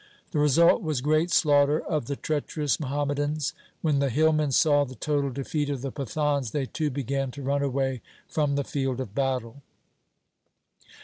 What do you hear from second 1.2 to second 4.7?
slaughter of the treacherous Muhammadans. When the hillmen